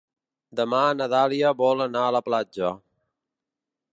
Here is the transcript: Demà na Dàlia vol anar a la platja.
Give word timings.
Demà 0.59 0.79
na 1.01 1.07
Dàlia 1.15 1.51
vol 1.59 1.85
anar 1.87 2.03
a 2.07 2.15
la 2.17 2.23
platja. 2.31 2.75